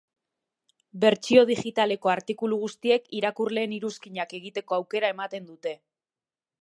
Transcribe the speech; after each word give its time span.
Bertsio 1.03 1.43
digitaleko 1.49 2.11
artikulu 2.13 2.59
guztiek 2.63 3.05
irakurleen 3.19 3.77
iruzkinak 3.79 4.35
egiteko 4.39 4.79
aukera 4.79 5.13
ematen 5.19 5.51
dute. 5.53 5.77